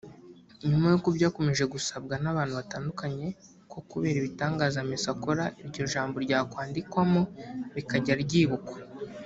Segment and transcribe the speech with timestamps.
[0.69, 3.27] nyuma y’uko byakomeje gusabwa n’abantu batandukanye
[3.71, 7.21] ko kubera ibitangaza Messi akora iryo jambo ryakwandikwamo
[7.77, 8.77] rikajya ryibukwa